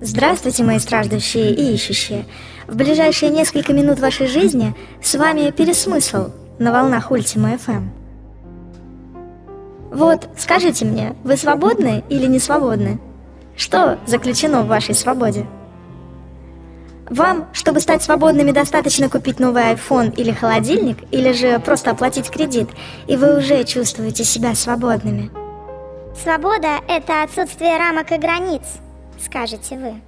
Здравствуйте, 0.00 0.62
мои 0.62 0.78
страждущие 0.78 1.52
и 1.52 1.74
ищущие. 1.74 2.24
В 2.68 2.76
ближайшие 2.76 3.32
несколько 3.32 3.72
минут 3.72 3.98
вашей 3.98 4.28
жизни 4.28 4.72
с 5.02 5.16
вами 5.16 5.50
Пересмысл 5.50 6.30
на 6.60 6.72
волнах 6.72 7.10
Ультима 7.10 7.54
FM. 7.54 7.88
Вот, 9.90 10.28
скажите 10.38 10.84
мне, 10.84 11.16
вы 11.24 11.36
свободны 11.36 12.04
или 12.08 12.26
не 12.26 12.38
свободны? 12.38 13.00
Что 13.56 13.98
заключено 14.06 14.62
в 14.62 14.68
вашей 14.68 14.94
свободе? 14.94 15.46
Вам, 17.10 17.48
чтобы 17.52 17.80
стать 17.80 18.02
свободными, 18.04 18.52
достаточно 18.52 19.08
купить 19.08 19.40
новый 19.40 19.64
iPhone 19.72 20.14
или 20.14 20.30
холодильник, 20.30 20.98
или 21.10 21.32
же 21.32 21.58
просто 21.58 21.90
оплатить 21.90 22.30
кредит, 22.30 22.68
и 23.08 23.16
вы 23.16 23.38
уже 23.38 23.64
чувствуете 23.64 24.22
себя 24.22 24.54
свободными. 24.54 25.32
Свобода– 26.22 26.78
это 26.88 27.24
отсутствие 27.24 27.76
рамок 27.78 28.12
и 28.12 28.16
границ– 28.16 28.62
скажете 29.18 29.76
вы. 29.76 30.00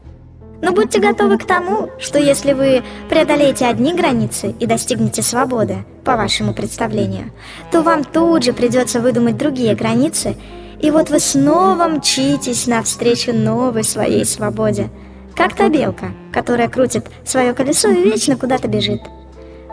Но 0.63 0.73
будьте 0.73 1.01
готовы 1.01 1.39
к 1.39 1.47
тому, 1.47 1.89
что 1.99 2.19
если 2.19 2.53
вы 2.53 2.83
преодолеете 3.09 3.67
одни 3.67 3.95
границы 3.95 4.55
и 4.61 4.67
достигнете 4.67 5.23
свободы, 5.23 5.85
по 6.05 6.17
вашему 6.17 6.53
представлению, 6.53 7.31
то 7.71 7.83
вам 7.83 8.05
тут 8.05 8.45
же 8.45 8.53
придется 8.53 9.01
выдумать 9.01 9.37
другие 9.37 9.75
границы, 9.75 10.37
и 10.81 10.91
вот 10.91 11.11
вы 11.11 11.21
снова 11.21 11.89
мчитесь 11.89 12.67
навстречу 12.67 13.33
новой 13.33 13.85
своей 13.85 14.25
свободе, 14.25 14.91
как 15.35 15.55
та 15.55 15.69
белка, 15.69 16.13
которая 16.33 16.69
крутит 16.69 17.07
свое 17.25 17.55
колесо 17.55 17.89
и 17.89 18.03
вечно 18.03 18.37
куда-то 18.37 18.69
бежит. 18.69 19.01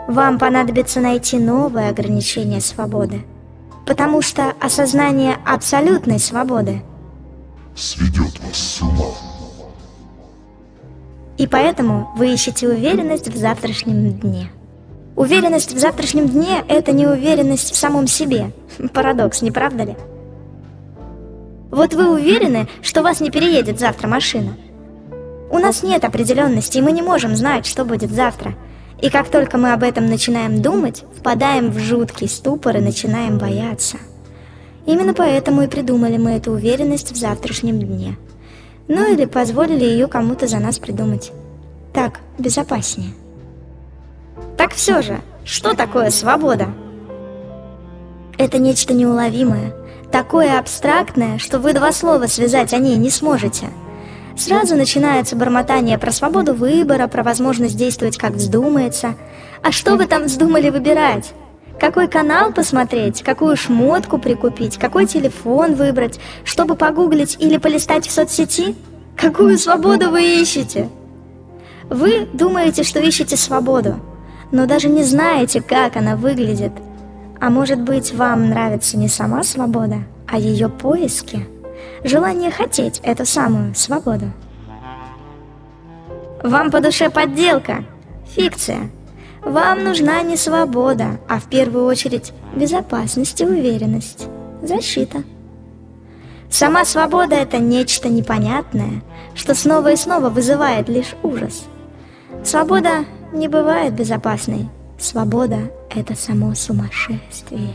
Вам 0.06 0.38
понадобится 0.38 1.00
найти 1.00 1.38
новое 1.38 1.90
ограничение 1.90 2.60
свободы, 2.62 3.24
потому 3.86 4.22
что 4.22 4.54
осознание 4.60 5.36
абсолютной 5.44 6.18
свободы 6.18 6.82
сведет 7.74 8.38
вас 8.40 8.56
с 8.56 8.82
ума. 8.82 9.27
И 11.38 11.46
поэтому 11.46 12.10
вы 12.16 12.34
ищете 12.34 12.68
уверенность 12.68 13.28
в 13.28 13.36
завтрашнем 13.36 14.10
дне. 14.10 14.50
Уверенность 15.14 15.72
в 15.72 15.78
завтрашнем 15.78 16.28
дне– 16.28 16.64
это 16.68 16.90
не 16.90 17.06
уверенность 17.06 17.72
в 17.72 17.76
самом 17.76 18.08
себе. 18.08 18.50
Парадокс, 18.92 19.40
не 19.40 19.52
правда 19.52 19.84
ли? 19.84 19.96
Вот 21.70 21.94
вы 21.94 22.10
уверены, 22.12 22.68
что 22.82 23.02
вас 23.02 23.20
не 23.20 23.30
переедет 23.30 23.78
завтра 23.78 24.08
машина. 24.08 24.56
У 25.50 25.58
нас 25.58 25.84
нет 25.84 26.04
определенности, 26.04 26.78
и 26.78 26.82
мы 26.82 26.90
не 26.90 27.02
можем 27.02 27.36
знать, 27.36 27.66
что 27.66 27.84
будет 27.84 28.10
завтра. 28.10 28.54
И 29.00 29.08
как 29.08 29.28
только 29.28 29.58
мы 29.58 29.72
об 29.72 29.84
этом 29.84 30.06
начинаем 30.06 30.60
думать, 30.60 31.04
впадаем 31.16 31.70
в 31.70 31.78
жуткий 31.78 32.28
ступор 32.28 32.76
и 32.76 32.80
начинаем 32.80 33.38
бояться. 33.38 33.98
Именно 34.86 35.14
поэтому 35.14 35.62
и 35.62 35.68
придумали 35.68 36.16
мы 36.16 36.32
эту 36.32 36.50
уверенность 36.50 37.12
в 37.12 37.16
завтрашнем 37.16 37.78
дне– 37.78 38.16
ну 38.88 39.12
или 39.12 39.26
позволили 39.26 39.84
ее 39.84 40.08
кому-то 40.08 40.46
за 40.46 40.58
нас 40.58 40.78
придумать. 40.78 41.32
Так, 41.92 42.20
безопаснее. 42.38 43.12
Так 44.56 44.72
все 44.72 45.02
же, 45.02 45.20
что 45.44 45.74
такое 45.74 46.10
свобода? 46.10 46.68
Это 48.38 48.58
нечто 48.58 48.94
неуловимое, 48.94 49.74
такое 50.10 50.58
абстрактное, 50.58 51.38
что 51.38 51.58
вы 51.58 51.72
два 51.72 51.92
слова 51.92 52.26
связать 52.26 52.72
о 52.72 52.78
ней 52.78 52.96
не 52.96 53.10
сможете. 53.10 53.66
Сразу 54.36 54.76
начинается 54.76 55.34
бормотание 55.34 55.98
про 55.98 56.12
свободу 56.12 56.54
выбора, 56.54 57.08
про 57.08 57.24
возможность 57.24 57.76
действовать 57.76 58.16
как 58.16 58.32
вздумается. 58.32 59.16
А 59.62 59.72
что 59.72 59.96
вы 59.96 60.06
там 60.06 60.24
вздумали 60.24 60.70
выбирать? 60.70 61.32
Какой 61.78 62.08
канал 62.08 62.52
посмотреть, 62.52 63.22
какую 63.22 63.56
шмотку 63.56 64.18
прикупить, 64.18 64.78
какой 64.78 65.06
телефон 65.06 65.74
выбрать, 65.74 66.18
чтобы 66.42 66.74
погуглить 66.74 67.36
или 67.38 67.56
полистать 67.56 68.06
в 68.06 68.10
соцсети? 68.10 68.74
Какую 69.16 69.56
свободу 69.58 70.10
вы 70.10 70.40
ищете? 70.40 70.88
Вы 71.88 72.26
думаете, 72.32 72.82
что 72.82 72.98
ищете 72.98 73.36
свободу, 73.36 74.00
но 74.50 74.66
даже 74.66 74.88
не 74.88 75.04
знаете, 75.04 75.62
как 75.62 75.96
она 75.96 76.16
выглядит. 76.16 76.72
А 77.40 77.48
может 77.48 77.80
быть, 77.80 78.12
вам 78.12 78.50
нравится 78.50 78.98
не 78.98 79.08
сама 79.08 79.44
свобода, 79.44 79.98
а 80.26 80.36
ее 80.36 80.68
поиски? 80.68 81.46
Желание 82.02 82.50
хотеть 82.50 83.00
эту 83.04 83.24
самую 83.24 83.76
свободу. 83.76 84.26
Вам 86.42 86.72
по 86.72 86.80
душе 86.80 87.08
подделка, 87.08 87.84
фикция– 88.34 88.90
вам 89.48 89.84
нужна 89.84 90.22
не 90.22 90.36
свобода, 90.36 91.18
а 91.28 91.40
в 91.40 91.48
первую 91.48 91.86
очередь 91.86 92.32
безопасность 92.54 93.40
и 93.40 93.46
уверенность, 93.46 94.26
защита. 94.62 95.22
Сама 96.50 96.84
свобода– 96.84 97.34
это 97.36 97.58
нечто 97.58 98.08
непонятное, 98.08 99.02
что 99.34 99.54
снова 99.54 99.92
и 99.92 99.96
снова 99.96 100.28
вызывает 100.30 100.88
лишь 100.88 101.14
ужас. 101.22 101.64
Свобода 102.44 103.04
не 103.32 103.48
бывает 103.48 103.94
безопасной. 103.94 104.68
Свобода– 104.98 105.70
это 105.94 106.14
само 106.14 106.54
сумасшествие. 106.54 107.72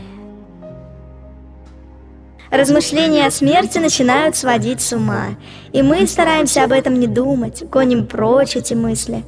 Размышления 2.50 3.26
о 3.26 3.30
смерти 3.30 3.78
начинают 3.78 4.36
сводить 4.36 4.80
с 4.80 4.92
ума, 4.92 5.30
и 5.72 5.82
мы 5.82 6.06
стараемся 6.06 6.62
об 6.62 6.72
этом 6.72 7.00
не 7.00 7.06
думать, 7.06 7.68
гоним 7.68 8.06
прочь 8.06 8.56
эти 8.56 8.74
мысли. 8.74 9.24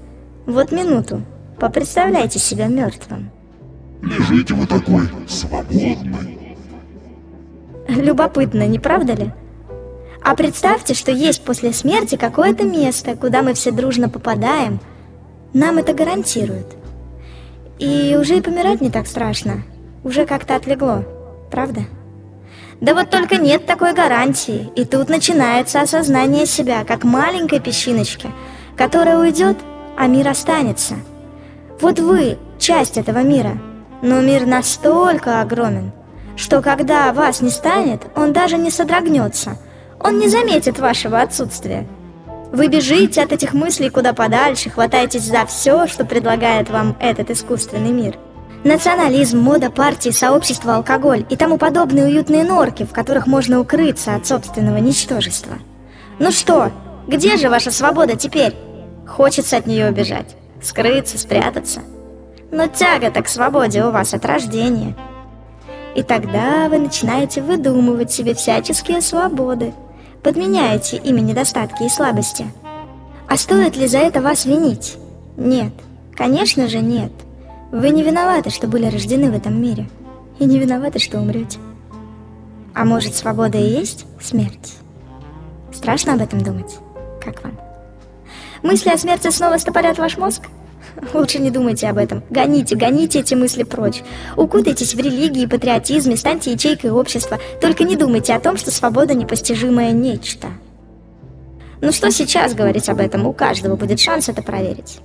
Вот 0.47 0.71
минуту, 0.71 1.23
Попредставляйте 1.59 2.39
себя 2.39 2.67
мертвым. 2.67 3.31
Лежите 4.03 4.53
вы 4.55 4.67
такой 4.67 5.09
свободный. 5.27 6.57
Любопытно, 7.89 8.67
не 8.67 8.79
правда 8.79 9.15
ли? 9.15 9.33
А 10.23 10.35
представьте, 10.35 10.93
что 10.93 11.13
есть 11.13 11.45
после 11.45 11.73
смерти 11.73 12.17
какое-то 12.17 12.65
место, 12.65 13.17
куда 13.17 13.43
мы 13.43 13.55
все 13.55 13.71
дружно 13.71 14.09
попадаем. 14.09 14.81
Нам 15.55 15.79
это 15.79 15.95
гарантируют. 15.95 16.77
И 17.79 18.17
уже 18.21 18.37
и 18.39 18.41
помирать 18.43 18.81
не 18.81 18.91
так 18.91 19.07
страшно. 19.07 19.63
Уже 20.05 20.27
как-то 20.27 20.57
отлегло, 20.57 21.05
правда? 21.51 21.83
Да 22.81 22.95
вот 22.95 23.09
только 23.09 23.37
нет 23.37 23.65
такой 23.65 23.95
гарантии, 23.95 24.69
и 24.77 24.85
тут 24.85 25.09
начинается 25.09 25.81
осознание 25.81 26.45
себя, 26.45 26.85
как 26.85 27.05
маленькой 27.05 27.61
песчиночки, 27.61 28.29
которая 28.77 29.19
уйдет, 29.19 29.57
а 29.97 30.07
мир 30.07 30.29
останется– 30.29 30.97
вот 31.81 31.99
вы– 31.99 32.39
часть 32.59 32.97
этого 32.97 33.19
мира, 33.19 33.59
но 34.01 34.21
мир 34.23 34.47
настолько 34.47 35.43
огромен, 35.43 35.93
что 36.35 36.63
когда 36.63 37.13
вас 37.13 37.43
не 37.43 37.51
станет, 37.51 38.03
он 38.15 38.33
даже 38.33 38.57
не 38.57 38.71
содрогнется, 38.71 39.59
он 40.01 40.19
не 40.19 40.29
заметит 40.29 40.79
вашего 40.79 41.21
отсутствия. 41.21 41.87
Вы 42.51 42.69
бежите 42.69 43.23
от 43.23 43.33
этих 43.33 43.53
мыслей 43.53 43.91
куда 43.91 44.15
подальше, 44.15 44.71
хватаетесь 44.71 45.25
за 45.25 45.45
все, 45.45 45.87
что 45.87 46.07
предлагает 46.07 46.71
вам 46.71 46.97
этот 46.99 47.31
искусственный 47.31 47.93
мир. 47.93 48.17
Национализм, 48.65 49.39
мода, 49.39 49.71
партии, 49.71 50.11
сообщество, 50.11 50.77
алкоголь 50.77 51.27
и 51.29 51.37
тому 51.37 51.59
подобные 51.59 52.07
уютные 52.07 52.45
норки, 52.45 52.85
в 52.85 52.93
которых 52.93 53.27
можно 53.27 53.61
укрыться 53.61 54.15
от 54.15 54.27
собственного 54.27 54.79
ничтожества. 54.79 55.59
Ну 56.19 56.31
что, 56.31 56.73
где 57.07 57.37
же 57.37 57.51
ваша 57.51 57.71
свобода 57.71 58.17
теперь? 58.17 58.55
Хочется 59.07 59.59
от 59.59 59.67
нее 59.67 59.91
убежать 59.91 60.37
скрыться, 60.63 61.19
спрятаться. 61.19 61.81
Но 62.51 62.67
тяга-то 62.67 63.23
к 63.23 63.29
свободе 63.29 63.85
у 63.85 63.91
вас 63.91 64.15
от 64.15 64.25
рождения. 64.25 64.97
И 65.95 66.03
тогда 66.03 66.69
вы 66.69 66.79
начинаете 66.79 67.43
выдумывать 67.43 68.13
себе 68.13 68.35
всяческие 68.35 69.01
свободы, 69.01 69.73
подменяете 70.23 70.97
ими 70.99 71.21
недостатки 71.21 71.85
и 71.85 71.89
слабости. 71.89 72.47
А 73.29 73.37
стоит 73.37 73.77
ли 73.77 73.87
за 73.87 73.99
это 73.99 74.21
вас 74.21 74.45
винить? 74.45 74.97
Нет, 75.37 75.73
конечно 76.15 76.69
же 76.69 76.81
нет. 76.81 77.13
Вы 77.73 77.91
не 77.91 78.03
виноваты, 78.03 78.51
что 78.51 78.69
были 78.69 78.87
рождены 78.87 79.31
в 79.31 79.35
этом 79.35 79.61
мире. 79.61 79.89
И 80.39 80.45
не 80.45 80.59
виноваты, 80.59 80.99
что 80.99 81.19
умрете. 81.19 81.59
А 82.75 82.85
может, 82.85 83.15
свобода 83.15 83.59
и 83.59 83.67
есть 83.67 84.05
смерть? 84.21 84.75
Страшно 85.73 86.13
об 86.13 86.23
этом 86.23 86.43
думать? 86.43 86.77
Как 87.25 87.43
вам? 87.43 87.66
Мысли 88.63 88.91
о 88.91 88.99
смерти 88.99 89.31
снова 89.31 89.59
стопорят 89.59 89.99
ваш 89.99 90.17
мозг? 90.17 90.43
Лучше 91.13 91.39
не 91.39 91.51
думайте 91.51 91.89
об 91.89 91.99
этом. 91.99 92.23
Гоните, 92.31 92.75
гоните 92.77 93.21
эти 93.21 93.35
мысли 93.35 93.63
прочь. 93.63 94.03
Укутайтесь 94.37 94.95
в 94.95 94.99
религии 94.99 95.43
и 95.43 95.47
патриотизме, 95.47 96.17
станьте 96.17 96.53
ячейкой 96.53 96.91
общества. 96.91 97.39
Только 97.61 97.85
не 97.85 97.97
думайте 97.97 98.33
о 98.33 98.41
том, 98.41 98.57
что 98.57 98.71
свобода– 98.71 99.15
непостижимое 99.15 99.93
нечто. 99.93 100.49
Ну 101.81 101.93
что 101.93 102.11
сейчас 102.11 102.55
говорить 102.55 102.89
об 102.89 103.01
этом? 103.01 103.27
У 103.27 103.33
каждого 103.33 103.77
будет 103.77 104.01
шанс 104.01 104.29
это 104.29 104.43
проверить. 104.43 105.01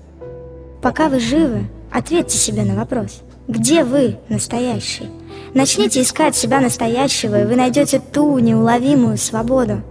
Пока 0.81 1.09
вы 1.09 1.19
живы, 1.19 1.65
ответьте 1.91 2.37
себе 2.37 2.63
на 2.63 2.75
вопрос. 2.75 3.21
Где 3.47 3.83
вы 3.83 4.17
настоящий? 4.29 5.09
Начните 5.53 6.01
искать 6.01 6.35
себя 6.35 6.61
настоящего, 6.61 7.41
и 7.41 7.45
вы 7.45 7.55
найдете 7.55 7.99
ту 7.99 8.39
неуловимую 8.39 9.17
свободу. 9.17 9.81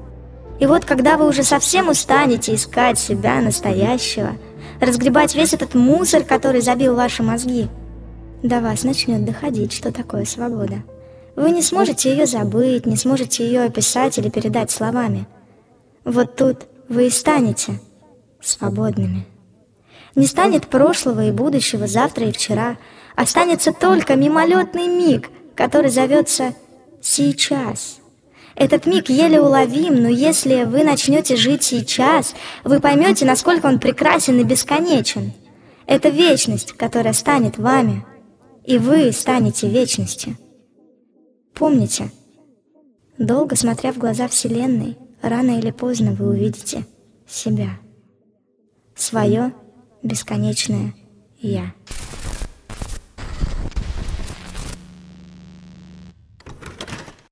И 0.60 0.66
вот 0.66 0.84
когда 0.84 1.16
вы 1.16 1.26
уже 1.26 1.42
совсем 1.42 1.88
устанете 1.88 2.54
искать 2.54 2.98
себя 2.98 3.40
настоящего, 3.40 4.36
разгребать 4.78 5.34
весь 5.34 5.54
этот 5.54 5.74
мусор, 5.74 6.22
который 6.22 6.60
забил 6.60 6.94
ваши 6.94 7.22
мозги, 7.22 7.68
до 8.42 8.60
вас 8.60 8.84
начнет 8.84 9.24
доходить, 9.24 9.72
что 9.72 9.90
такое 9.90 10.26
свобода. 10.26 10.82
Вы 11.34 11.52
не 11.52 11.62
сможете 11.62 12.10
ее 12.10 12.26
забыть, 12.26 12.84
не 12.84 12.96
сможете 12.96 13.44
ее 13.44 13.62
описать 13.62 14.18
или 14.18 14.28
передать 14.28 14.70
словами. 14.70 15.26
Вот 16.04 16.36
тут 16.36 16.66
вы 16.90 17.06
и 17.06 17.10
станете 17.10 17.80
свободными. 18.42 19.26
Не 20.14 20.26
станет 20.26 20.66
прошлого 20.66 21.24
и 21.26 21.30
будущего 21.30 21.86
завтра 21.86 22.26
и 22.26 22.32
вчера, 22.32 22.76
останется 23.16 23.72
только 23.72 24.14
мимолетный 24.14 24.88
миг, 24.88 25.30
который 25.54 25.90
зовется 25.90 26.52
«сейчас». 27.00 27.99
Этот 28.60 28.84
миг 28.84 29.08
еле 29.08 29.40
уловим, 29.40 30.02
но 30.02 30.10
если 30.10 30.64
вы 30.64 30.84
начнете 30.84 31.34
жить 31.34 31.62
сейчас, 31.62 32.34
вы 32.62 32.78
поймете, 32.78 33.24
насколько 33.24 33.64
он 33.64 33.80
прекрасен 33.80 34.38
и 34.38 34.44
бесконечен. 34.44 35.32
Это 35.86 36.10
вечность, 36.10 36.72
которая 36.72 37.14
станет 37.14 37.56
вами, 37.56 38.04
и 38.66 38.76
вы 38.76 39.12
станете 39.12 39.66
вечностью. 39.66 40.36
Помните, 41.54 42.10
долго 43.16 43.56
смотря 43.56 43.94
в 43.94 43.96
глаза 43.96 44.28
Вселенной, 44.28 44.98
рано 45.22 45.58
или 45.58 45.70
поздно 45.70 46.12
вы 46.12 46.28
увидите 46.28 46.84
себя, 47.26 47.78
свое 48.94 49.54
бесконечное 50.02 50.92
«Я». 51.38 51.72